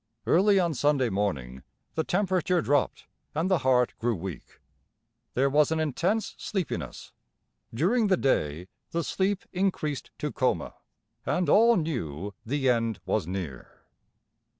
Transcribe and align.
Early 0.25 0.59
on 0.59 0.73
Sunday 0.73 1.09
morning 1.09 1.61
the 1.93 2.03
temperature 2.03 2.59
dropped, 2.59 3.05
and 3.35 3.51
the 3.51 3.59
heart 3.59 3.93
grew 3.99 4.15
weak; 4.15 4.59
there 5.35 5.47
was 5.47 5.71
an 5.71 5.79
intense 5.79 6.33
sleepiness. 6.39 7.13
During 7.71 8.07
the 8.07 8.17
day 8.17 8.67
the 8.89 9.03
sleep 9.03 9.45
increased 9.53 10.09
to 10.17 10.31
coma, 10.31 10.73
and 11.23 11.47
all 11.49 11.75
knew 11.77 12.33
the 12.43 12.67
end 12.67 12.99
was 13.05 13.27
near. 13.27 13.83